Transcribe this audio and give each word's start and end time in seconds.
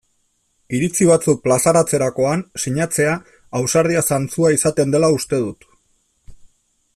Iritzi 0.75 1.05
batzuk 1.09 1.43
plazaratzerakoan 1.47 2.41
sinatzea 2.63 3.11
ausardia 3.61 4.03
zantzua 4.15 4.51
izaten 4.57 4.97
dela 4.97 5.13
uste 5.19 5.41
dut. 5.45 5.69